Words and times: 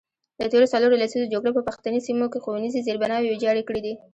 د 0.39 0.41
تیرو 0.51 0.71
څلورو 0.73 0.99
لسیزو 1.01 1.31
جګړو 1.33 1.55
په 1.57 1.65
پښتني 1.67 1.99
سیمو 2.07 2.27
کې 2.31 2.39
ښوونیز 2.43 2.73
زیربناوې 2.87 3.27
ویجاړې 3.29 3.63
کړي 3.67 3.81
دي. 3.85 3.93